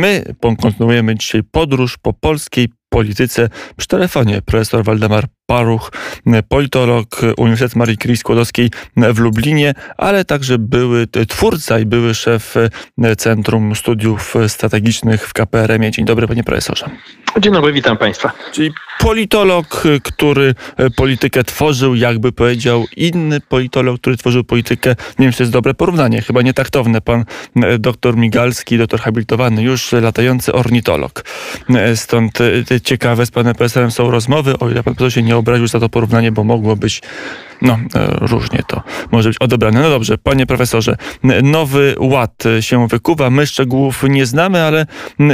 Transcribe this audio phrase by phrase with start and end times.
[0.00, 4.42] My kontynuujemy dzisiaj podróż po polskiej polityce przy telefonie.
[4.42, 5.92] Profesor Waldemar Paruch,
[6.48, 12.54] politolog Uniwersytetu Marii Curie Skłodowskiej w Lublinie, ale także były twórca i były szef
[13.16, 15.92] Centrum Studiów Strategicznych w KPRM.
[15.92, 16.90] Dzień dobry, panie profesorze.
[17.40, 18.32] Dzień dobry, witam państwa.
[18.52, 20.54] Czyli politolog, który
[20.96, 24.90] politykę tworzył, jakby powiedział inny politolog, który tworzył politykę.
[24.90, 27.00] Nie wiem, czy to jest dobre porównanie, chyba nietaktowne.
[27.00, 27.24] Pan
[27.78, 31.24] doktor Migalski, doktor habilitowany, już latający ornitolog.
[31.94, 32.38] Stąd
[32.84, 35.88] ciekawe z panem profesorem są rozmowy, o ile pan profesor się nie obraził za to
[35.88, 37.02] porównanie, bo mogło być,
[37.62, 39.80] no e, różnie to może być odebrane.
[39.80, 40.96] No dobrze, panie profesorze,
[41.42, 44.86] nowy ład się wykuwa, my szczegółów nie znamy, ale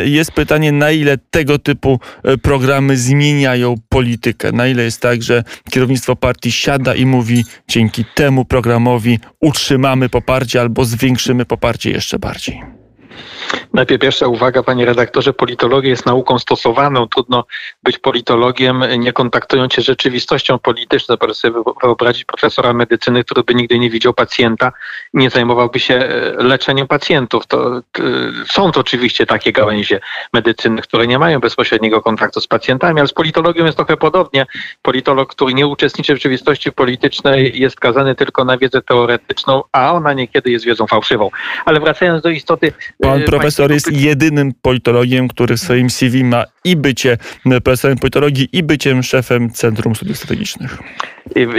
[0.05, 5.45] jest pytanie, na ile tego typu e, programy zmieniają politykę, na ile jest tak, że
[5.70, 12.62] kierownictwo partii siada i mówi, dzięki temu programowi utrzymamy poparcie albo zwiększymy poparcie jeszcze bardziej.
[13.73, 17.09] Najpierw pierwsza uwaga, panie redaktorze, politologia jest nauką stosowaną.
[17.09, 17.45] Trudno
[17.82, 21.16] być politologiem, nie kontaktując się z rzeczywistością polityczną.
[21.16, 24.72] Proszę sobie wyobrazić profesora medycyny, który by nigdy nie widział pacjenta,
[25.14, 27.47] nie zajmowałby się e, leczeniem pacjentów.
[27.47, 27.83] To,
[28.50, 30.00] są to oczywiście takie gałęzie
[30.33, 34.47] medycyny, które nie mają bezpośredniego kontaktu z pacjentami, ale z politologią jest trochę podobnie.
[34.83, 40.12] Politolog, który nie uczestniczy w rzeczywistości politycznej, jest skazany tylko na wiedzę teoretyczną, a ona
[40.12, 41.31] niekiedy jest wiedzą fałszywą.
[41.64, 42.72] Ale wracając do istoty.
[43.00, 47.19] Pan e, profesor jest jedynym politologiem, który w swoim CV ma i bycie
[47.65, 50.78] profesorem politologii, i byciem szefem Centrum Studiów Strategicznych.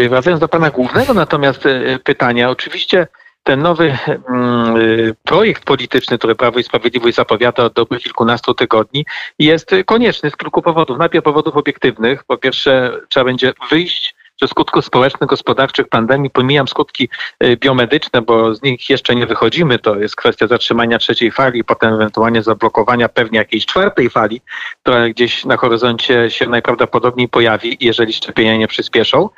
[0.09, 3.08] Wracając do pana głównego natomiast e, pytania, oczywiście
[3.44, 4.80] ten nowy mm, e,
[5.23, 9.06] projekt polityczny, który Prawo i Sprawiedliwość zapowiada od dobrych kilkunastu tygodni,
[9.39, 10.97] jest konieczny z kilku powodów.
[10.97, 12.23] Najpierw powodów obiektywnych.
[12.23, 17.09] Po pierwsze, trzeba będzie wyjść ze skutków społecznych, gospodarczych pandemii, pomijam skutki
[17.43, 21.94] y, biomedyczne, bo z nich jeszcze nie wychodzimy, to jest kwestia zatrzymania trzeciej fali, potem
[21.94, 24.41] ewentualnie zablokowania pewnie jakiejś czwartej fali,
[24.81, 29.29] która gdzieś na horyzoncie się najprawdopodobniej pojawi, jeżeli szczepienia nie przyspieszą,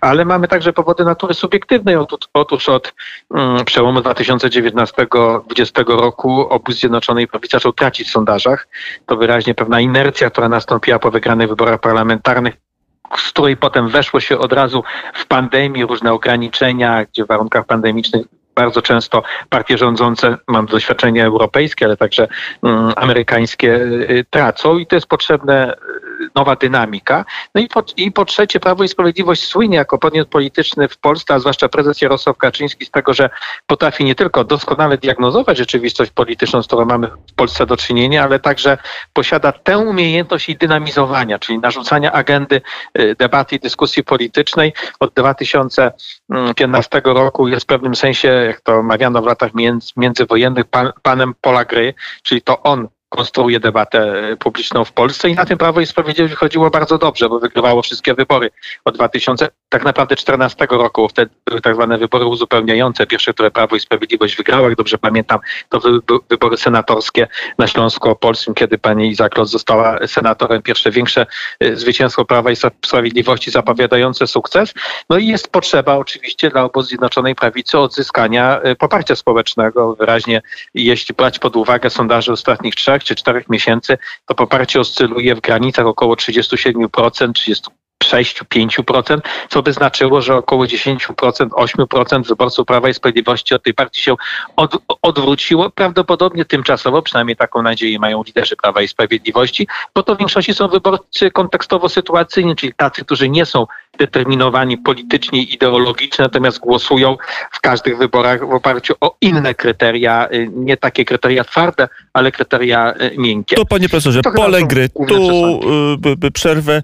[0.00, 1.96] ale mamy także powody natury subiektywnej.
[2.34, 2.94] Otóż, od
[3.30, 8.68] um, przełomu 2019-2020 roku obóz Zjednoczonej Prawicy zaczął tracić w sondażach.
[9.06, 12.54] To wyraźnie pewna inercja, która nastąpiła po wygranych wyborach parlamentarnych,
[13.16, 18.26] z której potem weszło się od razu w pandemii, różne ograniczenia, gdzie w warunkach pandemicznych
[18.54, 22.28] bardzo często partie rządzące, mam doświadczenie europejskie, ale także
[22.62, 25.76] um, amerykańskie, y, tracą i to jest potrzebne
[26.34, 27.24] nowa dynamika.
[27.54, 31.34] No i po, i po trzecie, Prawo i Sprawiedliwość słynie jako podmiot polityczny w Polsce,
[31.34, 33.30] a zwłaszcza prezes Jarosław Kaczyński z tego, że
[33.66, 38.38] potrafi nie tylko doskonale diagnozować rzeczywistość polityczną, z którą mamy w Polsce do czynienia, ale
[38.38, 38.78] także
[39.12, 42.60] posiada tę umiejętność i dynamizowania, czyli narzucania agendy
[42.98, 44.72] y, debaty i dyskusji politycznej.
[45.00, 50.92] Od 2015 roku jest w pewnym sensie, jak to mawiano w latach między, międzywojennych, pan,
[51.02, 55.80] panem pola gry, czyli to on konstruuje debatę publiczną w Polsce i na tym Prawo
[55.80, 58.50] i Sprawiedliwość wychodziło bardzo dobrze, bo wygrywało wszystkie wybory.
[58.84, 61.08] Od 2000, tak naprawdę 14 roku.
[61.08, 63.06] Wtedy były tak zwane wybory uzupełniające.
[63.06, 65.38] Pierwsze, które Prawo i Sprawiedliwość wygrało, jak dobrze pamiętam,
[65.68, 66.00] to były
[66.30, 67.28] wybory senatorskie
[67.58, 70.62] na Śląsku Opolskim, kiedy pani Izaklos została senatorem.
[70.62, 71.26] Pierwsze większe
[71.64, 72.56] y, zwycięstwo Prawa i
[72.86, 74.74] Sprawiedliwości zapowiadające sukces.
[75.10, 79.94] No i jest potrzeba oczywiście dla obozu Zjednoczonej Prawicy odzyskania y, poparcia społecznego.
[79.94, 80.42] Wyraźnie,
[80.74, 85.86] jeśli brać pod uwagę sondaże ostatnich trzech czy czterech miesięcy, to poparcie oscyluje w granicach
[85.86, 89.18] około 37%, 30 6-5%,
[89.48, 90.98] co by znaczyło, że około 10%,
[91.48, 94.14] 8% wyborców Prawa i Sprawiedliwości od tej partii się
[94.56, 95.70] od, odwróciło.
[95.70, 100.68] Prawdopodobnie tymczasowo, przynajmniej taką nadzieję mają liderzy Prawa i Sprawiedliwości, bo to w większości są
[100.68, 103.66] wyborcy kontekstowo-sytuacyjni, czyli tacy, którzy nie są
[103.98, 107.16] determinowani politycznie i ideologicznie, natomiast głosują
[107.50, 112.94] w każdych wyborach w oparciu o inne kryteria, y, nie takie kryteria twarde, ale kryteria
[112.94, 113.56] y, miękkie.
[113.56, 115.60] To panie profesorze, pole gry, tu
[116.24, 116.82] y, przerwę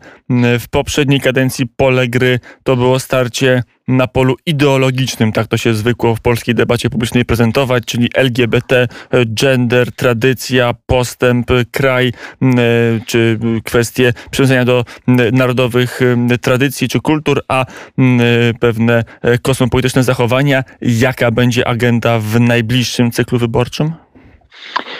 [0.61, 0.69] w
[1.09, 6.21] poprzedniej kadencji pole gry to było starcie na polu ideologicznym, tak to się zwykło w
[6.21, 8.89] polskiej debacie publicznej prezentować, czyli LGBT,
[9.27, 12.13] gender, tradycja, postęp, kraj,
[13.07, 14.85] czy kwestie przywiązania do
[15.33, 16.01] narodowych
[16.41, 17.67] tradycji czy kultur, a
[18.61, 20.65] pewne e, kosmopolityczne zachowania.
[20.81, 23.93] Jaka będzie agenda w najbliższym cyklu wyborczym?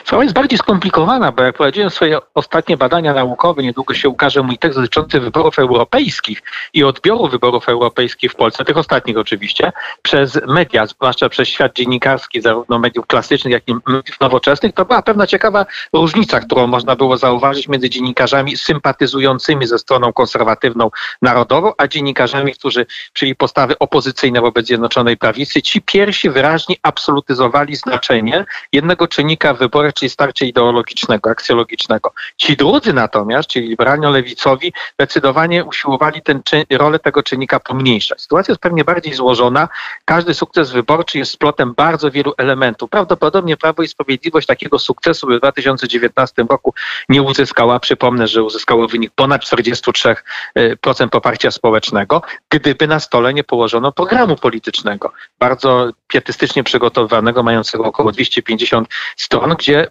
[0.05, 4.59] Sprawa jest bardziej skomplikowana, bo jak prowadziłem swoje ostatnie badania naukowe, niedługo się ukaże mój
[4.59, 6.43] tekst dotyczący wyborów europejskich
[6.75, 9.73] i odbioru wyborów europejskich w Polsce, tych ostatnich oczywiście,
[10.03, 15.03] przez media, zwłaszcza przez świat dziennikarski, zarówno mediów klasycznych, jak i mediów nowoczesnych, to była
[15.03, 20.91] pewna ciekawa różnica, którą można było zauważyć między dziennikarzami sympatyzującymi ze stroną konserwatywną
[21.23, 25.63] narodową, a dziennikarzami, którzy czyli postawy opozycyjne wobec Zjednoczonej Prawicy.
[25.63, 32.13] Ci pierwsi wyraźnie absolutyzowali znaczenie jednego czynnika wynika w wyborach, czyli starcie ideologicznego, aksjologicznego.
[32.37, 38.21] Ci drudzy natomiast, czyli liberalno-lewicowi, zdecydowanie usiłowali ten rolę tego czynnika pomniejszać.
[38.21, 39.69] Sytuacja jest pewnie bardziej złożona.
[40.05, 42.91] Każdy sukces wyborczy jest splotem bardzo wielu elementów.
[42.91, 46.75] Prawdopodobnie Prawo i Sprawiedliwość takiego sukcesu w 2019 roku
[47.09, 47.81] nie uzyskała.
[47.81, 55.13] Przypomnę, że uzyskało wynik ponad 43% poparcia społecznego, gdyby na stole nie położono programu politycznego.
[55.39, 59.87] Bardzo pietystycznie przygotowywanego, mającego około 250 stron, gdzie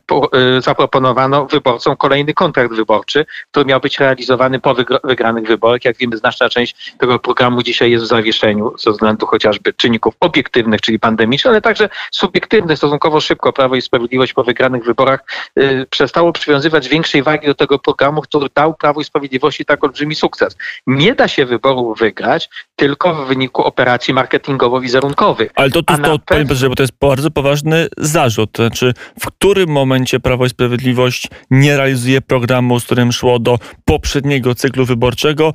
[0.57, 5.85] y, zaproponowano wyborcom kolejny kontrakt wyborczy, który miał być realizowany po wygranych wyborach.
[5.85, 10.81] Jak wiemy, znaczna część tego programu dzisiaj jest w zawieszeniu ze względu chociażby czynników obiektywnych,
[10.81, 12.77] czyli pandemicznych, ale także subiektywnych.
[12.77, 15.23] Stosunkowo szybko Prawo i Sprawiedliwość po wygranych wyborach
[15.59, 20.15] y, przestało przywiązywać większej wagi do tego programu, który dał Prawo i Sprawiedliwości tak olbrzymi
[20.15, 20.57] sukces.
[20.87, 25.49] Nie da się wyborów wygrać tylko w wyniku operacji marketingowo-wizerunkowych.
[25.55, 28.51] Ale to, to, to, panie bo to jest bardzo poważny zarzut.
[28.51, 33.59] To znaczy, w którym momencie Prawo i Sprawiedliwość nie realizuje programu, z którym szło do
[33.85, 35.53] poprzedniego cyklu wyborczego,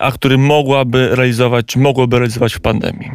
[0.00, 3.10] a który mogłaby realizować, czy mogłoby realizować w pandemii?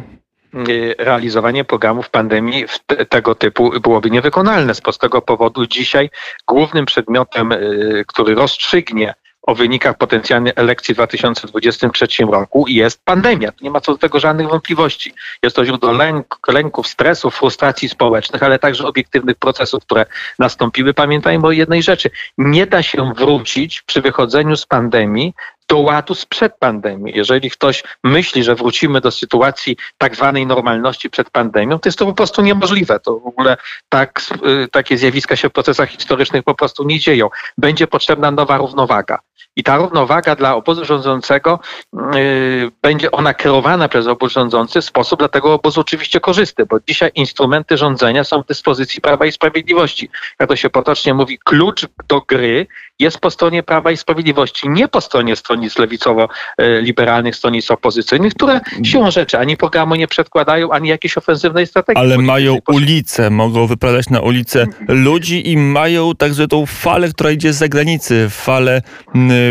[0.98, 2.64] realizowanie programów pandemii
[3.08, 4.74] tego typu byłoby niewykonalne.
[4.74, 6.10] Z prostego powodu dzisiaj
[6.46, 9.14] głównym przedmiotem, y, który rozstrzygnie
[9.46, 13.52] o wynikach potencjalnej elekcji w 2023 roku jest pandemia.
[13.62, 15.14] Nie ma co do tego żadnych wątpliwości.
[15.42, 20.06] Jest to źródło lęk, lęków, stresów, frustracji społecznych, ale także obiektywnych procesów, które
[20.38, 20.94] nastąpiły.
[20.94, 22.10] Pamiętajmy o jednej rzeczy.
[22.38, 25.34] Nie da się wrócić przy wychodzeniu z pandemii
[25.68, 27.12] do ładu sprzed pandemii.
[27.16, 32.06] Jeżeli ktoś myśli, że wrócimy do sytuacji tak zwanej normalności przed pandemią, to jest to
[32.06, 33.00] po prostu niemożliwe.
[33.00, 33.56] To w ogóle
[33.88, 34.22] tak,
[34.64, 37.28] y, takie zjawiska się w procesach historycznych po prostu nie dzieją.
[37.58, 39.18] Będzie potrzebna nowa równowaga.
[39.56, 41.60] I ta równowaga dla obozu rządzącego
[41.92, 46.78] yy, będzie ona kierowana przez obóz rządzący w sposób dla tego obozu oczywiście korzystny, bo
[46.88, 50.08] dzisiaj instrumenty rządzenia są w dyspozycji Prawa i Sprawiedliwości.
[50.40, 52.66] Jak to się potocznie mówi, klucz do gry
[52.98, 59.10] jest po stronie Prawa i Sprawiedliwości, nie po stronie stronnic lewicowo-liberalnych, stronnic opozycyjnych, które siłą
[59.10, 62.02] rzeczy ani programu nie przedkładają, ani jakiejś ofensywnej strategii.
[62.02, 67.52] Ale mają ulice, mogą wyprawiać na ulicę ludzi i mają także tą falę, która idzie
[67.52, 68.82] z zagranicy, falę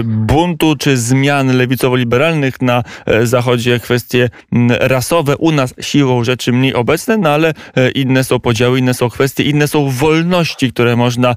[0.04, 4.30] buntu czy zmian lewicowo-liberalnych na e, Zachodzie, kwestie
[4.69, 5.38] rasowe.
[5.38, 9.44] U nas siłą rzeczy mniej obecne, no ale e, inne są podziały, inne są kwestie,
[9.44, 11.36] inne są wolności, które można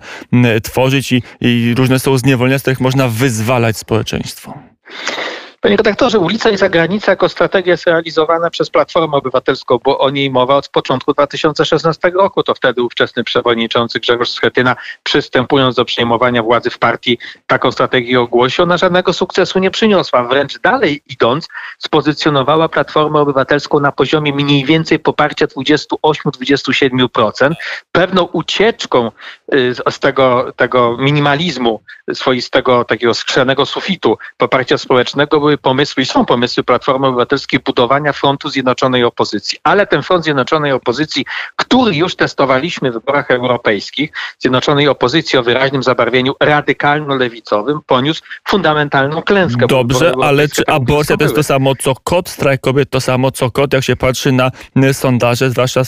[0.62, 4.54] tworzyć i, i różne są zniewolenia, z których można wyzwalać społeczeństwo.
[5.60, 10.30] Panie redaktorze, ulica i zagranica jako strategia jest realizowana przez Platformę Obywatelską, bo o niej
[10.30, 12.42] mowa od początku 2016 roku.
[12.42, 18.64] To wtedy ówczesny przewodniczący Grzegorz Schetyna, przystępując do przejmowania władzy w partii, taką strategię ogłosił.
[18.64, 20.24] Ona żadnego sukcesu nie przyniosła.
[20.24, 27.52] Wręcz dalej idąc, spozycjonowała Platformę Obywatelską na poziomie mniej więcej poparcia 28-27%.
[27.92, 29.10] Pewną ucieczką
[29.90, 31.80] z tego, tego minimalizmu,
[32.12, 38.48] swoistego takiego skrzenego sufitu poparcia społecznego były pomysły i są pomysły Platformy Obywatelskiej budowania frontu
[38.48, 39.58] zjednoczonej opozycji.
[39.62, 41.24] Ale ten front zjednoczonej opozycji,
[41.56, 49.66] który już testowaliśmy w wyborach europejskich, zjednoczonej opozycji o wyraźnym zabarwieniu radykalno-lewicowym, poniósł fundamentalną klęskę.
[49.66, 53.50] Dobrze, ale czy aborcja to jest to samo co kot, strajk kobiet to samo co
[53.50, 54.50] kot, jak się patrzy na
[54.92, 55.82] sondaże, zwłaszcza,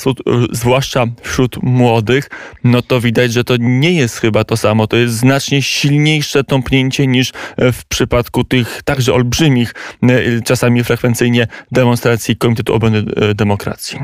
[0.51, 2.31] zwłaszcza wśród młodych,
[2.65, 4.87] no to widać, że to nie jest chyba to samo.
[4.87, 11.47] To jest znacznie silniejsze tąpnięcie niż w przypadku tych także olbrzymich olbrzymich, e, czasami frekwencyjnie
[11.73, 13.99] demonstracji Komitetu Obrony e, Demokracji.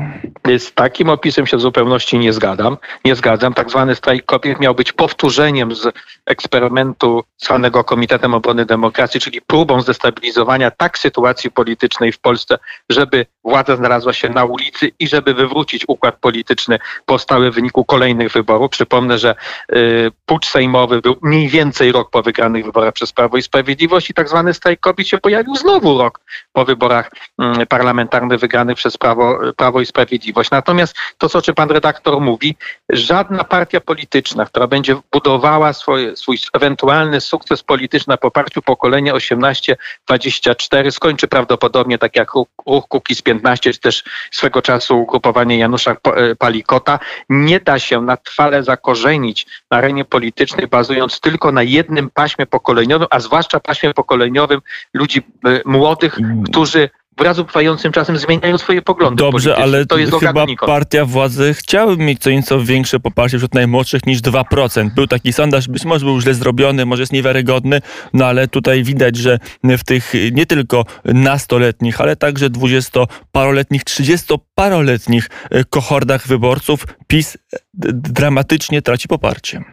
[0.57, 2.77] Z takim opisem się w zupełności nie zgadzam.
[3.05, 3.53] Nie zgadzam.
[3.53, 5.93] Tak zwany strajk kobiet miał być powtórzeniem z
[6.25, 12.57] eksperymentu zwanego Komitetem Obrony Demokracji, czyli próbą zdestabilizowania tak sytuacji politycznej w Polsce,
[12.89, 18.31] żeby władza znalazła się na ulicy i żeby wywrócić układ polityczny powstały w wyniku kolejnych
[18.31, 18.71] wyborów.
[18.71, 19.35] Przypomnę, że
[19.75, 24.13] y, pucz sejmowy był mniej więcej rok po wygranych wyborach przez Prawo i Sprawiedliwość i
[24.13, 26.19] tak zwany strajk kobiet się pojawił znowu rok
[26.53, 30.51] po wyborach mm, parlamentarnych wygranych przez Prawo, Prawo i Sprawiedliwość.
[30.51, 32.55] Natomiast to, co czy pan redaktor mówi,
[32.89, 40.91] żadna partia polityczna, która będzie budowała swoje, swój ewentualny sukces polityczny na poparciu pokolenia 18-24
[40.91, 43.36] skończy prawdopodobnie tak jak ruch Kukiz 15,
[43.73, 46.99] czy też swego czasu ugrupowanie Janusza e, Palikota.
[47.29, 53.07] Nie da się na trwale zakorzenić na arenie politycznej, bazując tylko na jednym paśmie pokoleniowym,
[53.09, 54.61] a zwłaszcza paśmie pokoleniowym
[54.93, 60.45] ludzi e, młodych, którzy wraz upływającym czasem zmieniają swoje poglądy Dobrze, ale to jest chyba
[60.65, 64.89] partia władzy chciałaby mieć co nieco większe poparcie wśród najmłodszych niż 2%.
[64.89, 67.81] Był taki sondaż, być może był źle zrobiony, może jest niewiarygodny,
[68.13, 75.29] no ale tutaj widać, że w tych nie tylko nastoletnich, ale także dwudziestoparoletnich, trzydziestoparoletnich
[75.69, 77.37] kohordach wyborców PiS
[77.73, 79.63] dramatycznie traci poparcie.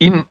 [0.00, 0.22] In,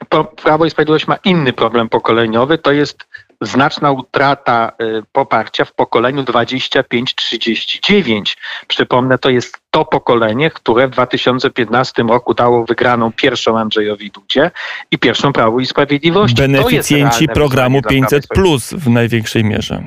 [0.43, 3.07] Prawo i Sprawiedliwość ma inny problem pokoleniowy, to jest
[3.41, 8.35] znaczna utrata y, poparcia w pokoleniu 25-39.
[8.67, 14.51] Przypomnę, to jest to pokolenie, które w 2015 roku dało wygraną pierwszą Andrzejowi Dudzie
[14.91, 16.35] i pierwszą Prawu i Sprawiedliwości.
[16.35, 19.83] Beneficjenci programu 500 plus w największej mierze.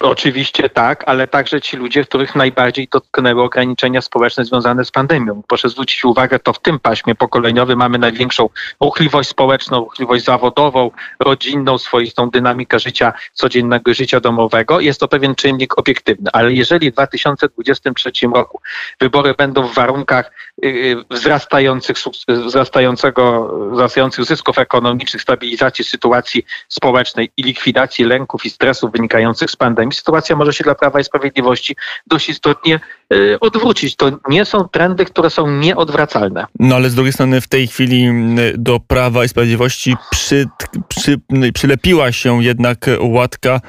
[0.00, 5.42] Oczywiście tak, ale także ci ludzie, których najbardziej dotknęły ograniczenia społeczne związane z pandemią.
[5.48, 8.48] Proszę zwrócić uwagę, to w tym paśmie pokoleniowym mamy największą
[8.80, 14.80] ruchliwość społeczną, ruchliwość zawodową, rodzinną, swoistą dynamikę życia, codziennego życia domowego.
[14.80, 18.60] Jest to pewien czynnik obiektywny, ale jeżeli w 2023 roku
[19.00, 20.30] wybory będą w warunkach
[20.64, 21.96] y, y, wzrastających,
[22.28, 29.85] wzrastającego, wzrastających zysków ekonomicznych, stabilizacji sytuacji społecznej i likwidacji lęków i stresów wynikających z pandemii,
[29.92, 31.76] sytuacja może się dla Prawa i Sprawiedliwości
[32.06, 32.80] dość istotnie
[33.12, 33.96] y, odwrócić.
[33.96, 36.46] To nie są trendy, które są nieodwracalne.
[36.58, 38.12] No ale z drugiej strony w tej chwili
[38.54, 40.48] do Prawa i Sprawiedliwości przy,
[40.88, 41.20] przy,
[41.54, 43.60] przylepiła się jednak łatka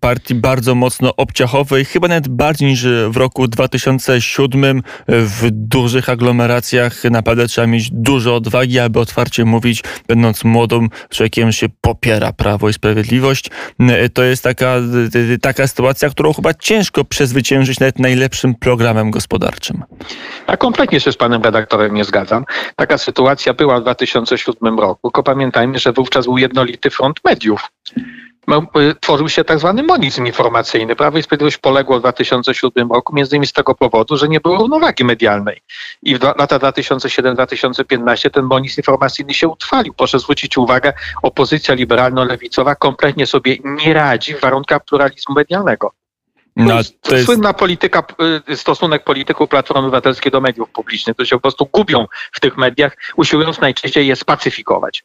[0.00, 7.04] partii bardzo mocno obciachowej, chyba nawet bardziej niż w roku 2007 w dużych aglomeracjach.
[7.04, 12.72] Naprawdę trzeba mieć dużo odwagi, aby otwarcie mówić, będąc młodym człowiekiem, się popiera Prawo i
[12.72, 13.50] Sprawiedliwość.
[14.14, 14.76] To jest taka,
[15.42, 19.82] taka taka sytuacja, którą chyba ciężko przezwyciężyć nawet najlepszym programem gospodarczym.
[20.46, 22.44] A kompletnie się z panem redaktorem nie zgadzam.
[22.76, 27.70] Taka sytuacja była w 2007 roku, tylko pamiętajmy, że wówczas był jednolity front mediów.
[28.50, 30.96] Y, tworzył się tak zwany monizm informacyjny.
[30.96, 34.56] Prawo i Sprawiedliwość poległo w 2007 roku, między innymi z tego powodu, że nie było
[34.58, 35.62] równowagi medialnej.
[36.02, 39.94] I w lata 2007-2015 ten monizm informacyjny się utrwalił.
[39.94, 45.92] Proszę zwrócić uwagę, opozycja liberalno-lewicowa kompletnie sobie nie radzi w warunkach pluralizmu medialnego.
[46.56, 48.02] No, to jest słynna polityka,
[48.50, 52.56] y, stosunek polityków Platformy Obywatelskiej do mediów publicznych, to się po prostu gubią w tych
[52.56, 55.04] mediach, usiłując najczęściej je spacyfikować.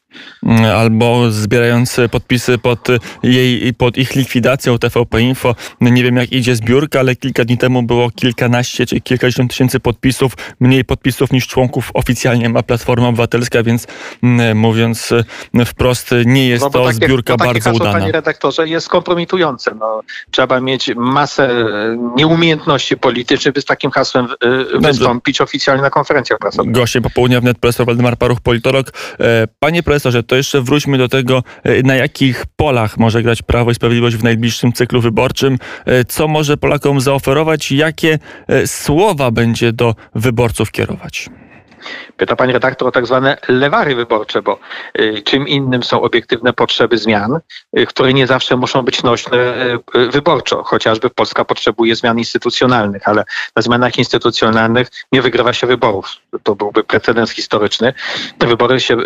[0.76, 2.88] Albo zbierając podpisy pod,
[3.22, 5.54] jej, pod ich likwidacją TVP Info.
[5.80, 10.32] Nie wiem jak idzie zbiórka, ale kilka dni temu było kilkanaście czy kilkadziesiąt tysięcy podpisów,
[10.60, 13.86] mniej podpisów niż członków oficjalnie ma Platforma Obywatelska, więc
[14.54, 15.14] mówiąc
[15.66, 17.98] wprost, nie jest no, to takie, zbiórka to bardzo hasło, udana.
[17.98, 19.74] Panie redaktorze, jest kompromitujące.
[19.74, 20.00] No,
[20.30, 26.38] trzeba mieć masę masę nieumiejętności politycznych, by z takim hasłem y, wystąpić oficjalnie na konferencjach
[26.38, 26.72] prasowych.
[26.72, 28.92] Gościem popołudnia wnet profesor Waldemar Paruch, politolog.
[29.20, 33.70] E, panie profesorze, to jeszcze wróćmy do tego, e, na jakich polach może grać Prawo
[33.70, 35.58] i Sprawiedliwość w najbliższym cyklu wyborczym.
[35.86, 37.72] E, co może Polakom zaoferować?
[37.72, 38.18] Jakie
[38.66, 41.28] słowa będzie do wyborców kierować?
[42.16, 44.58] Pyta pani redaktor o tak zwane lewary wyborcze, bo
[45.00, 47.40] y, czym innym są obiektywne potrzeby zmian,
[47.78, 49.38] y, które nie zawsze muszą być nośne
[49.96, 50.62] y, wyborczo.
[50.62, 53.24] Chociażby Polska potrzebuje zmian instytucjonalnych, ale
[53.56, 56.16] na zmianach instytucjonalnych nie wygrywa się wyborów.
[56.42, 57.92] To byłby precedens historyczny.
[58.40, 58.96] Wybory się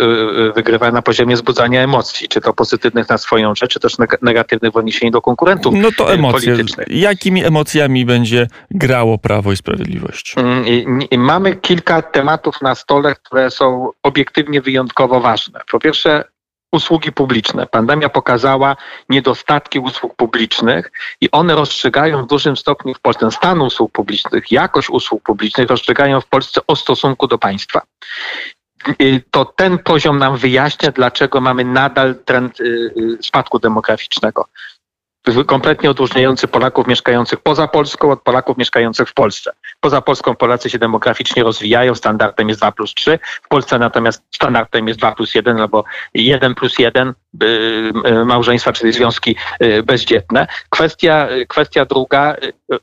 [0.55, 4.77] wygrywa na poziomie wzbudzania emocji, czy to pozytywnych na swoją rzecz, czy też negatywnych w
[4.77, 6.57] odniesieniu do konkurentów No to emocje.
[6.87, 10.35] Jakimi emocjami będzie grało Prawo i Sprawiedliwość?
[10.37, 15.61] Mm, mamy kilka tematów na stole, które są obiektywnie wyjątkowo ważne.
[15.71, 16.25] Po pierwsze,
[16.73, 17.67] usługi publiczne.
[17.67, 18.77] Pandemia pokazała
[19.09, 24.91] niedostatki usług publicznych i one rozstrzygają w dużym stopniu w Polsce stan usług publicznych, jakość
[24.91, 27.83] usług publicznych rozstrzygają w Polsce o stosunku do państwa.
[29.31, 34.49] To ten poziom nam wyjaśnia, dlaczego mamy nadal trend y, y, spadku demograficznego
[35.47, 39.53] kompletnie odróżniający Polaków mieszkających poza Polską od Polaków mieszkających w Polsce.
[39.81, 44.89] Poza Polską Polacy się demograficznie rozwijają, standardem jest 2 plus 3, w Polsce natomiast standardem
[44.89, 47.47] jest 2 plus 1 albo 1 plus 1 y,
[48.07, 50.47] y, małżeństwa, czyli związki y, bezdzietne.
[50.71, 52.37] Kwestia, kwestia druga,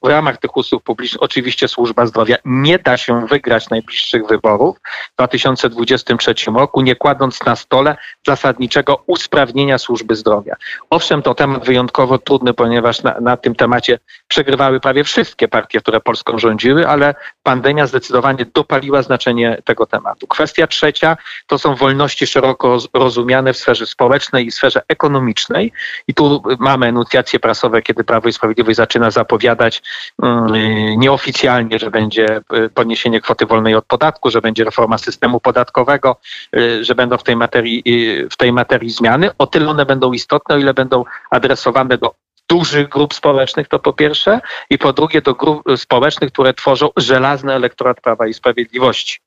[0.04, 4.78] w ramach tych usług publicznych oczywiście służba zdrowia nie da się wygrać najbliższych wyborów
[5.12, 10.56] w 2023 roku, nie kładąc na stole zasadniczego usprawnienia służby zdrowia.
[10.90, 16.00] Owszem, to temat wyjątkowo trudny, ponieważ na, na tym temacie przegrywały prawie wszystkie partie, które
[16.00, 20.28] Polską rządziły, ale pandemia zdecydowanie dopaliła znaczenie tego tematu.
[20.28, 21.18] Kwestia trzecia
[21.48, 25.72] to są wolności szeroko rozumiane w sferze społecznej i sferze ekonomicznej.
[26.08, 29.79] I tu mamy enuncjacje prasowe, kiedy Prawo i Sprawiedliwość zaczyna zapowiadać
[30.24, 30.54] mm,
[31.00, 36.18] nieoficjalnie, że będzie y, podniesienie kwoty wolnej od podatku, że będzie reforma systemu podatkowego,
[36.56, 39.30] y, że będą w tej materii, y, w tej materii zmiany.
[39.38, 42.16] O tyle one będą istotne, o ile będą adresowane do
[42.50, 47.54] dużych grup społecznych, to po pierwsze, i po drugie do grup społecznych, które tworzą żelazny
[47.54, 49.20] elektorat Prawa i Sprawiedliwości.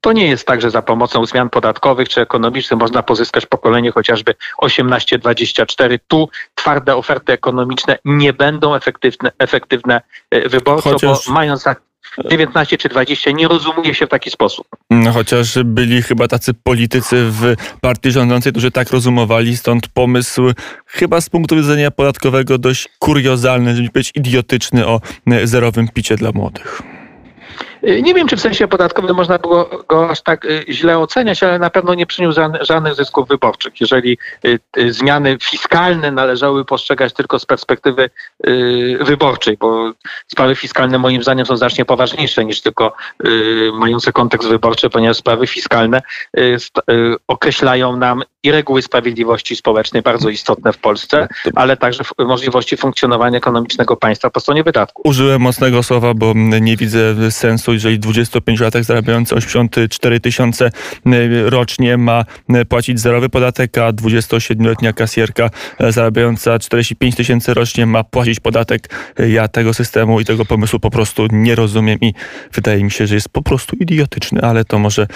[0.00, 4.34] To nie jest tak, że za pomocą zmian podatkowych czy ekonomicznych można pozyskać pokolenie chociażby
[4.62, 5.98] 18-24.
[6.08, 10.00] Tu twarde oferty ekonomiczne nie będą efektywne, efektywne
[10.30, 11.26] e, wyborczo, Chociaż...
[11.26, 11.64] bo mając
[12.30, 14.66] 19 czy 20 nie rozumuje się w taki sposób.
[14.90, 20.42] No, chociaż byli chyba tacy politycy w partii rządzącej, którzy tak rozumowali, stąd pomysł
[20.86, 25.00] chyba z punktu widzenia podatkowego dość kuriozalny, żeby być idiotyczny o
[25.44, 26.82] zerowym picie dla młodych.
[27.84, 31.42] Y, nie wiem, czy w sensie podatkowym można było go aż tak y, źle oceniać,
[31.42, 33.80] ale na pewno nie przyniósł żadnych zysków wyborczych.
[33.80, 38.10] Jeżeli y, zmiany fiskalne należały postrzegać tylko z perspektywy
[39.00, 39.92] wyborczej, bo
[40.26, 42.92] sprawy fiskalne moim zdaniem są znacznie poważniejsze niż tylko
[43.72, 46.02] mające kontekst wyborczy, ponieważ sprawy fiskalne
[47.28, 53.96] określają nam i reguły sprawiedliwości społecznej bardzo istotne w Polsce, ale także możliwości funkcjonowania ekonomicznego
[53.96, 55.06] państwa po stronie wydatków.
[55.06, 62.24] Użyłem mocnego słowa, bo nie widzę sensu, jeżeli 25-latek zarabiający 84 tysiące e, rocznie ma
[62.48, 68.88] e, płacić zerowy podatek, a 27-letnia kasjerka e, zarabiająca 45 tysięcy rocznie ma płacić podatek.
[69.28, 72.14] Ja tego systemu i tego pomysłu po prostu nie rozumiem i
[72.52, 75.06] wydaje mi się, że jest po prostu idiotyczny, ale to może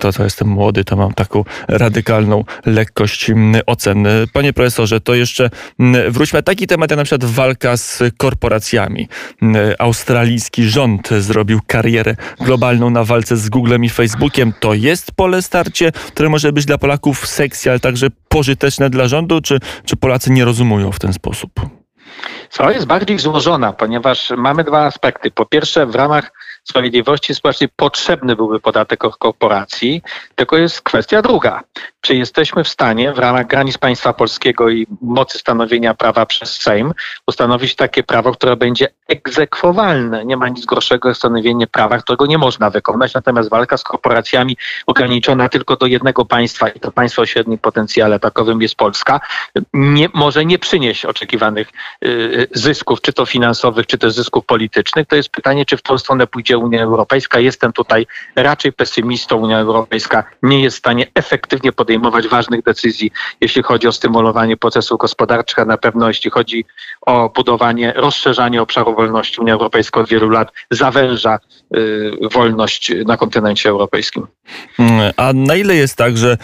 [0.00, 3.30] to, co jestem młody, to mam taką radykalną lekkość
[3.66, 4.06] ocen.
[4.32, 5.50] Panie profesorze, to jeszcze
[6.08, 6.42] wróćmy.
[6.42, 9.08] Taki temat jak na przykład walka z korporacjami.
[9.78, 11.87] Australijski rząd zrobił karierę
[12.40, 14.52] globalną na walce z Googlem i Facebookiem.
[14.60, 19.40] To jest pole starcie, które może być dla Polaków seksy, ale także pożyteczne dla rządu,
[19.40, 21.50] czy, czy Polacy nie rozumują w ten sposób?
[22.50, 25.30] Co jest bardziej złożona, ponieważ mamy dwa aspekty.
[25.30, 26.32] Po pierwsze, w ramach
[26.70, 30.02] sprawiedliwości społecznej potrzebny byłby podatek od korporacji,
[30.34, 31.62] tylko jest kwestia druga.
[32.00, 36.92] Czy jesteśmy w stanie w ramach granic państwa polskiego i mocy stanowienia prawa przez Sejm
[37.26, 40.24] ustanowić takie prawo, które będzie egzekwowalne?
[40.24, 44.56] Nie ma nic gorszego jak stanowienie prawa, którego nie można wykonać, natomiast walka z korporacjami
[44.86, 49.20] ograniczona tylko do jednego państwa i to państwo o średnim potencjale, takowym jest Polska,
[49.72, 51.68] nie, może nie przynieść oczekiwanych
[52.04, 55.06] y, y zysków, czy to finansowych, czy też zysków politycznych.
[55.06, 57.40] To jest pytanie, czy w tą stronę pójdzie Unia Europejska.
[57.40, 59.36] Jestem tutaj raczej pesymistą.
[59.36, 63.10] Unia Europejska nie jest w stanie efektywnie podejmować ważnych decyzji,
[63.40, 66.64] jeśli chodzi o stymulowanie procesów gospodarczych, a na pewno jeśli chodzi
[67.00, 69.40] o budowanie, rozszerzanie obszaru wolności.
[69.40, 71.38] Unia Europejska od wielu lat zawęża
[71.76, 74.26] y, wolność na kontynencie europejskim.
[75.16, 76.38] A na ile jest tak, że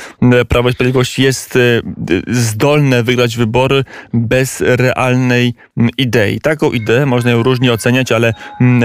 [0.49, 1.83] Prawo i Sprawiedliwość jest y,
[2.27, 3.85] zdolne wygrać wybory
[4.15, 5.55] bez realnej
[5.99, 6.41] idei?
[6.41, 8.35] Taką ideę można ją różnie oceniać, ale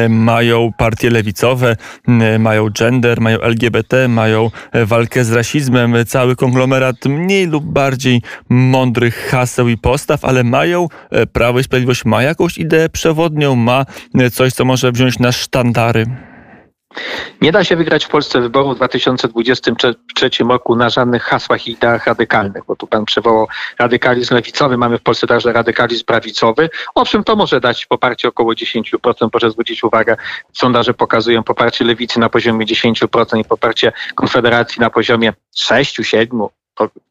[0.09, 1.18] mają partie lewicowe,
[2.39, 9.27] mają gender, mają LGBT, mają e, walkę z rasizmem, cały konglomerat mniej lub bardziej mądrych
[9.31, 14.29] haseł i postaw, ale mają, e, Prawo i Sprawiedliwość ma jakąś ideę przewodnią, ma e,
[14.31, 16.28] coś, co może wziąć na sztandary.
[17.41, 22.07] Nie da się wygrać w Polsce wyborów w 2023 roku na żadnych hasłach i ideach
[22.07, 23.47] radykalnych, bo tu pan przywołał
[23.79, 26.69] radykalizm lewicowy, mamy w Polsce także radykalizm prawicowy.
[26.95, 29.29] Owszem, to może dać poparcie około 10%.
[29.31, 30.17] Proszę zwrócić uwagę,
[30.53, 36.47] sondaże pokazują poparcie lewicy na poziomie 10% i poparcie Konfederacji na poziomie 6-7%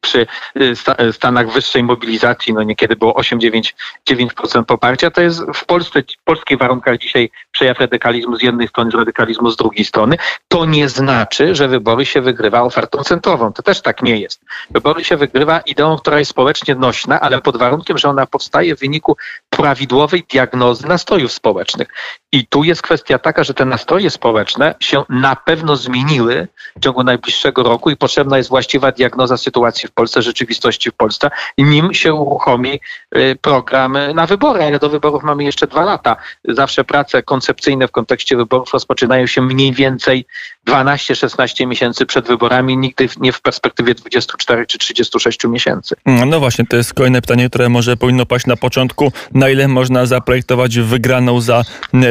[0.00, 0.26] przy
[0.56, 6.24] y, y, stanach wyższej mobilizacji, no niekiedy było 8-9% poparcia, to jest w Polsce, w
[6.24, 10.16] polskich warunkach dzisiaj przejaw radykalizmu z jednej strony, radykalizmu z drugiej strony.
[10.48, 13.52] To nie znaczy, że wybory się wygrywa ofertą centrową.
[13.52, 14.40] To też tak nie jest.
[14.70, 18.80] Wybory się wygrywa ideą, która jest społecznie nośna, ale pod warunkiem, że ona powstaje w
[18.80, 19.16] wyniku
[19.58, 21.88] prawidłowej diagnozy nastrojów społecznych.
[22.32, 27.04] I tu jest kwestia taka, że te nastroje społeczne się na pewno zmieniły w ciągu
[27.04, 32.14] najbliższego roku i potrzebna jest właściwa diagnoza sytuacji w Polsce, rzeczywistości w Polsce, nim się
[32.14, 32.80] uruchomi
[33.16, 36.16] y, program na wybory, ale do wyborów mamy jeszcze dwa lata.
[36.44, 40.26] Zawsze prace koncepcyjne w kontekście wyborów rozpoczynają się mniej więcej
[40.68, 45.96] 12-16 miesięcy przed wyborami, nigdy nie w perspektywie 24 czy 36 miesięcy.
[46.26, 49.12] No właśnie, to jest kolejne pytanie, które może powinno paść na początku.
[49.34, 51.64] Na ile można zaprojektować wygraną za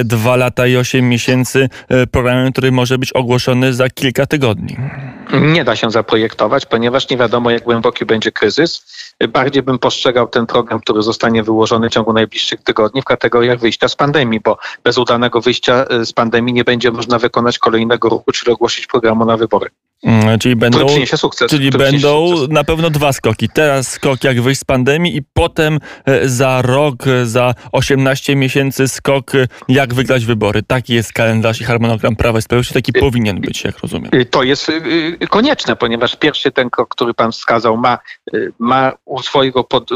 [0.03, 4.77] dwa lata i 8 miesięcy e, programem, który może być ogłoszony za kilka tygodni?
[5.33, 8.85] Nie da się zaprojektować, ponieważ nie wiadomo, jak głęboki będzie kryzys.
[9.29, 13.87] Bardziej bym postrzegał ten program, który zostanie wyłożony w ciągu najbliższych tygodni w kategoriach wyjścia
[13.87, 18.31] z pandemii, bo bez udanego wyjścia e, z pandemii nie będzie można wykonać kolejnego ruchu,
[18.31, 19.69] czyli ogłosić programu na wybory.
[20.03, 23.49] Mm, czyli będą, sukces, czyli będą na pewno dwa skoki.
[23.49, 28.88] Teraz skok jak wyjść z pandemii i potem e, za rok, e, za 18 miesięcy
[28.88, 30.63] skok e, jak wygrać wybory.
[30.63, 32.73] Taki jest kalendarz i harmonogram Prawa i Sprawiedliwości.
[32.73, 34.12] Taki powinien być, jak rozumiem.
[34.31, 34.71] To jest
[35.29, 37.97] konieczne, ponieważ pierwszy ten krok, który pan wskazał, ma,
[38.60, 39.89] ma u swojego pod,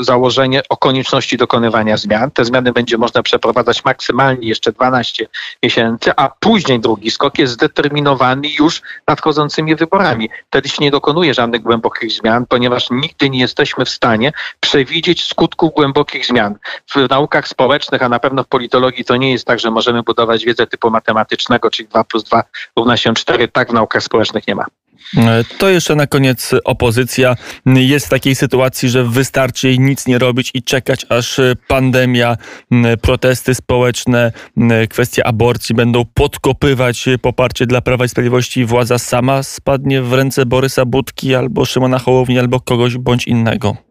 [0.00, 2.30] założenie o konieczności dokonywania zmian.
[2.30, 5.26] Te zmiany będzie można przeprowadzać maksymalnie jeszcze 12
[5.62, 10.30] miesięcy, a później drugi skok jest zdeterminowany już nadchodzący nadchodzącymi wyborami.
[10.46, 15.72] Wtedy się nie dokonuje żadnych głębokich zmian, ponieważ nigdy nie jesteśmy w stanie przewidzieć skutków
[15.74, 16.54] głębokich zmian.
[16.94, 20.44] W naukach społecznych, a na pewno w politologii to nie jest tak, że możemy budować
[20.44, 22.42] wiedzę typu matematycznego, czyli 2 plus 2
[22.76, 23.48] równa się 4.
[23.48, 24.64] Tak w naukach społecznych nie ma.
[25.58, 30.50] To jeszcze na koniec opozycja jest w takiej sytuacji, że wystarczy jej nic nie robić
[30.54, 32.36] i czekać, aż pandemia,
[33.02, 34.32] protesty społeczne,
[34.90, 40.46] kwestie aborcji będą podkopywać poparcie dla Prawa i Sprawiedliwości i władza sama spadnie w ręce
[40.46, 43.87] Borysa Budki albo Szymona Hołowni albo kogoś bądź innego.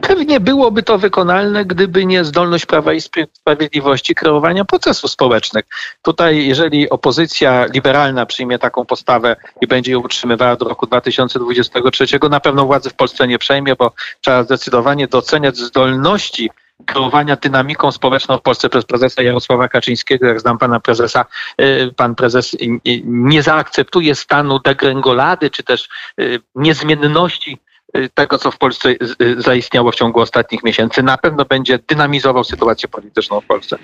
[0.00, 3.00] Pewnie byłoby to wykonalne, gdyby nie zdolność Prawa i
[3.32, 5.64] Sprawiedliwości kreowania procesów społecznych.
[6.02, 12.40] Tutaj, jeżeli opozycja liberalna przyjmie taką postawę i będzie ją utrzymywała do roku 2023, na
[12.40, 16.50] pewno władzy w Polsce nie przejmie, bo trzeba zdecydowanie doceniać zdolności
[16.86, 20.26] kreowania dynamiką społeczną w Polsce przez prezesa Jarosława Kaczyńskiego.
[20.26, 21.24] Jak znam pana prezesa,
[21.60, 22.56] y, pan prezes
[23.04, 25.88] nie zaakceptuje stanu degrengolady czy też
[26.20, 27.75] y, niezmienności Y,
[28.14, 28.88] tego, co w Polsce
[29.22, 33.76] y, zaistniało w ciągu ostatnich miesięcy, na pewno będzie dynamizował sytuację polityczną w Polsce.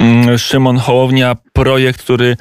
[0.00, 2.36] Mm, Szymon Hołownia, projekt, który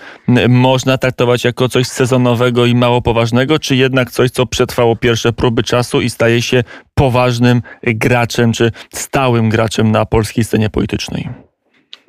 [0.50, 5.64] można traktować jako coś sezonowego i mało poważnego, czy jednak coś, co przetrwało pierwsze próby
[5.64, 11.49] czasu i staje się poważnym graczem, czy stałym graczem na polskiej scenie politycznej?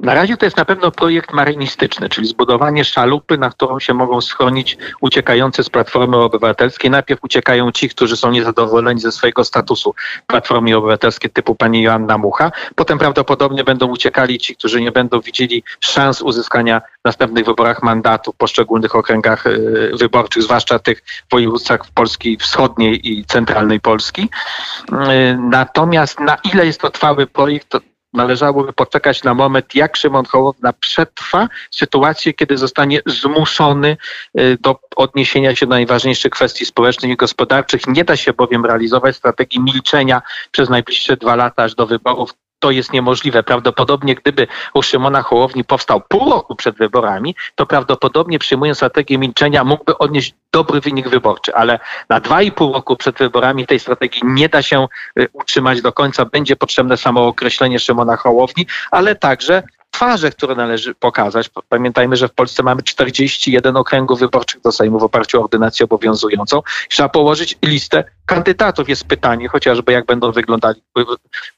[0.01, 4.21] Na razie to jest na pewno projekt marynistyczny, czyli zbudowanie szalupy, na którą się mogą
[4.21, 6.91] schronić uciekający z Platformy Obywatelskiej.
[6.91, 9.95] Najpierw uciekają ci, którzy są niezadowoleni ze swojego statusu
[10.27, 12.53] Platformy Obywatelskiej typu pani Joanna Mucha.
[12.75, 18.33] Potem prawdopodobnie będą uciekali ci, którzy nie będą widzieli szans uzyskania w następnych wyborach mandatu
[18.33, 24.23] w poszczególnych okręgach y, wyborczych, zwłaszcza tych województwach w Polski wschodniej i centralnej Polski.
[24.23, 27.81] Y, natomiast na ile jest to trwały projekt, to
[28.13, 33.97] należałoby poczekać na moment, jak Szymon Hołownia przetrwa sytuację, kiedy zostanie zmuszony
[34.41, 37.87] y, do odniesienia się do najważniejszych kwestii społecznych i gospodarczych.
[37.87, 42.71] Nie da się bowiem realizować strategii milczenia przez najbliższe dwa lata aż do wyborów to
[42.71, 43.43] jest niemożliwe.
[43.43, 49.65] Prawdopodobnie gdyby u Szymona Hołowni powstał pół roku przed wyborami, to prawdopodobnie przyjmując strategię milczenia
[49.65, 54.23] mógłby odnieść dobry wynik wyborczy, ale na dwa i pół roku przed wyborami tej strategii
[54.25, 56.25] nie da się y, utrzymać do końca.
[56.25, 61.51] Będzie potrzebne samo określenie Szymona Hołowni, ale także twarze, które należy pokazać.
[61.69, 66.63] Pamiętajmy, że w Polsce mamy 41 okręgów wyborczych do Sejmu w oparciu o ordynację obowiązującą.
[66.89, 68.89] Trzeba położyć listę kandydatów.
[68.89, 70.83] Jest pytanie chociażby, jak będą wyglądali,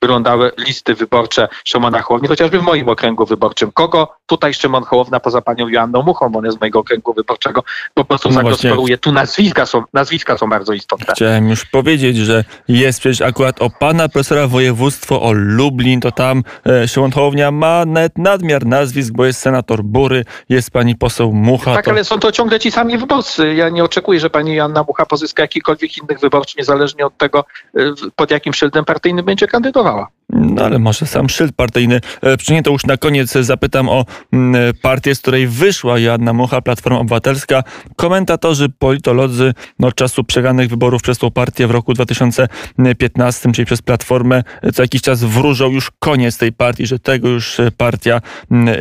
[0.02, 3.72] wyglądały listy wyborcze Szymona Hołowni, chociażby w moim okręgu wyborczym.
[3.72, 7.62] Kogo tutaj Szymon Hołowna poza panią Joanną Muchą, on jest z mojego okręgu wyborczego,
[7.94, 8.98] po prostu no zagospodaruje.
[8.98, 11.14] Tu nazwiska są, nazwiska są bardzo istotne.
[11.14, 16.42] Chciałem już powiedzieć, że jest przecież akurat o pana profesora województwo, o Lublin, to tam
[16.66, 21.74] e, Szymon Hołownia ma net nadmiar nazwisk, bo jest senator Bury, jest pani poseł Mucha.
[21.74, 21.90] Tak, to...
[21.90, 23.54] ale są to ciągle ci sami wyborcy.
[23.54, 27.44] Ja nie oczekuję, że pani Joanna Mucha pozyska jakikolwiek innych wyborczy, niezależnie od tego,
[27.76, 27.80] e,
[28.16, 30.08] pod jakim szyldem partyjnym będzie kandydowała.
[30.32, 32.00] No ale może sam szyld partyjny.
[32.22, 36.60] E, Przynie to już na koniec zapytam o mm, partię, z której wyszła Joanna Mucha,
[36.60, 37.62] Platforma Obywatelska.
[37.96, 44.42] Komentatorzy, politolodzy no, czasu przegranych wyborów przez tą partię w roku 2015, czyli przez Platformę,
[44.74, 48.76] co jakiś czas wróżą już koniec tej partii, że tego już partia mm, e,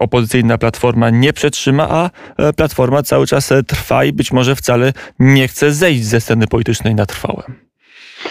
[0.00, 5.48] opozycyjna Platforma nie przetrzyma, a e, Platforma cały czas trwa i być może wcale nie
[5.48, 7.65] chce zejść ze sceny politycznej na trwałe.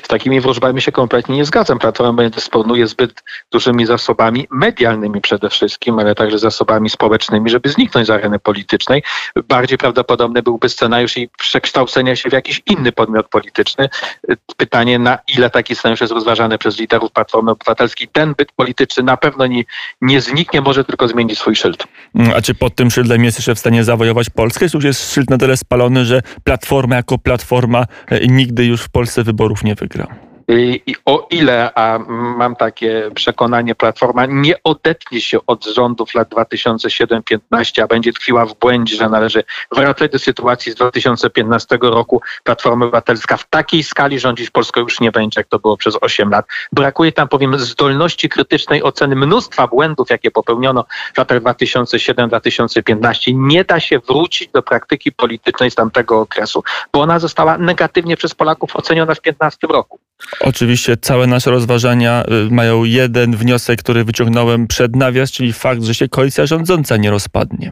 [0.04, 1.80] Z takimi wróżbami się kompletnie nie zgadzam.
[1.80, 8.10] Platforma dysponuje zbyt dużymi zasobami medialnymi przede wszystkim, ale także zasobami społecznymi, żeby zniknąć z
[8.10, 9.04] areny politycznej.
[9.48, 13.90] Bardziej prawdopodobny byłby scenariusz jej przekształcenia się w jakiś inny podmiot polityczny.
[14.58, 18.08] Pytanie, na ile taki scenariusz jest rozważany przez liderów Platformy Obywatelskiej.
[18.08, 19.64] Ten byt polityczny na pewno nie,
[20.02, 21.84] nie zniknie, może tylko zmienić swój szyld.
[22.36, 24.70] A czy pod tym szyldem jest jeszcze w stanie zawojować Polskę?
[24.70, 28.90] Czy już jest szyld na tyle spalony, że Platforma jako Platforma e, nigdy już w
[28.90, 29.85] Polsce wyborów nie wygra?
[29.88, 32.00] Y, I o ile, a
[32.38, 38.60] mam takie przekonanie, Platforma nie odetnie się od rządów lat 2007-15, a będzie tkwiła w
[38.60, 44.50] błędzie, że należy wracać do sytuacji z 2015 roku, Platforma Obywatelska w takiej skali rządzić
[44.50, 46.46] Polską już nie będzie, jak to było przez 8 lat.
[46.72, 53.34] Brakuje tam, powiem, zdolności krytycznej oceny mnóstwa błędów, jakie popełniono w latach 2007-2015.
[53.36, 58.36] Nie da się wrócić do praktyki politycznej z tamtego okresu, bo ona została negatywnie przez
[58.36, 60.00] Polaków oceniona w 2015 roku.
[60.40, 65.96] Oczywiście całe nasze rozważania y, mają jeden wniosek, który wyciągnąłem przed nawias, czyli fakt, że
[65.96, 67.72] się koalicja rządząca nie rozpadnie.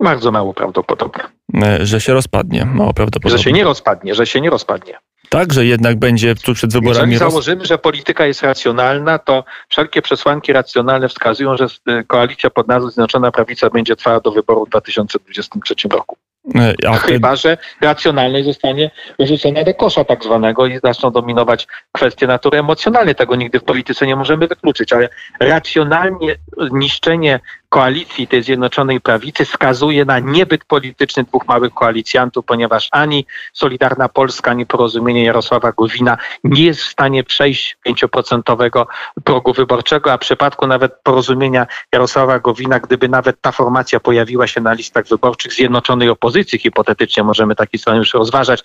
[0.00, 1.24] Bardzo mało prawdopodobne.
[1.62, 3.38] E, Że się rozpadnie, mało prawdopodobne.
[3.38, 4.98] Że się nie rozpadnie, że się nie rozpadnie.
[5.28, 7.12] Tak, że jednak będzie tu przed wyborami...
[7.12, 12.68] Jeżeli założymy, że polityka jest racjonalna, to wszelkie przesłanki racjonalne wskazują, że y, koalicja pod
[12.68, 16.16] nazwą Zjednoczona Prawica będzie trwała do wyboru w 2023 roku.
[16.54, 17.12] E, A wtedy...
[17.12, 23.14] Chyba, że racjonalność zostanie wyrzucona do kosza tak zwanego i zaczną dominować kwestie natury emocjonalnej.
[23.14, 25.08] Tego nigdy w polityce nie możemy wykluczyć, ale
[25.40, 26.34] racjonalnie
[26.72, 27.40] niszczenie
[27.72, 34.50] koalicji tej Zjednoczonej Prawicy wskazuje na niebyt polityczny dwóch małych koalicjantów, ponieważ ani Solidarna Polska,
[34.50, 38.86] ani porozumienie Jarosława Gowina nie jest w stanie przejść 5%
[39.24, 44.60] progu wyborczego, a w przypadku nawet porozumienia Jarosława Gowina, gdyby nawet ta formacja pojawiła się
[44.60, 48.62] na listach wyborczych Zjednoczonej Opozycji, hipotetycznie możemy taki scenariusz rozważać,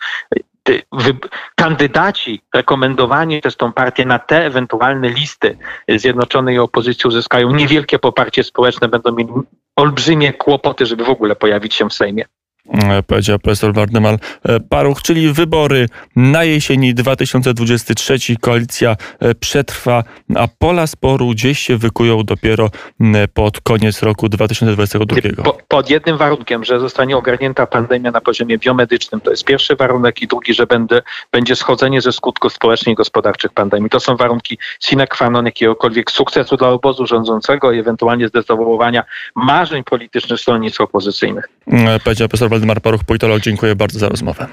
[1.56, 8.88] kandydaci rekomendowani przez tą partię na te ewentualne listy Zjednoczonej Opozycji uzyskają niewielkie poparcie społeczne,
[8.88, 9.30] będą mieli
[9.76, 12.26] olbrzymie kłopoty, żeby w ogóle pojawić się w Sejmie.
[12.74, 18.18] E, powiedział profesor Wardemar e, Paruch, czyli wybory na jesieni 2023.
[18.42, 20.04] Koalicja e, przetrwa,
[20.36, 22.70] a pola sporu gdzieś się wykują dopiero
[23.02, 25.44] m, pod koniec roku 2022.
[25.44, 29.22] Po, pod jednym warunkiem, że zostanie ogarnięta pandemia na poziomie biomedycznym.
[29.22, 31.02] To jest pierwszy warunek i drugi, że będę,
[31.32, 33.90] będzie schodzenie ze skutków społecznych i gospodarczych pandemii.
[33.90, 39.04] To są warunki sine qua non jakiegokolwiek sukcesu dla obozu rządzącego i ewentualnie zdezawuowania
[39.36, 41.50] marzeń politycznych stronnictw opozycyjnych.
[41.68, 43.42] E, Powiedział profesor Waldemar Paruch, politolog.
[43.42, 44.48] Dziękuję bardzo za rozmowę.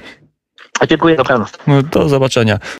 [0.80, 1.52] A dziękuję, dobranoc.
[1.66, 2.58] No, Do zobaczenia.